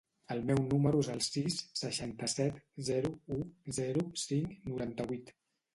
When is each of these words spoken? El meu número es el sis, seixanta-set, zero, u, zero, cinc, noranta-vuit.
El 0.35 0.39
meu 0.49 0.61
número 0.71 1.01
es 1.05 1.09
el 1.15 1.21
sis, 1.25 1.59
seixanta-set, 1.81 2.59
zero, 2.91 3.13
u, 3.39 3.39
zero, 3.81 4.09
cinc, 4.27 4.59
noranta-vuit. 4.73 5.37